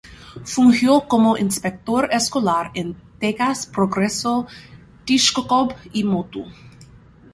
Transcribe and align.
Fungió 0.43 1.07
como 1.07 1.37
inspector 1.37 2.09
escolar 2.11 2.71
en 2.73 2.95
Tekax, 3.19 3.67
Progreso, 3.67 4.47
Tixkokob 5.05 5.75
y 5.93 6.03
Motul. 6.03 6.47